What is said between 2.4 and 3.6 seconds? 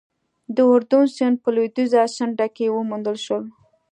کې وموندل شول.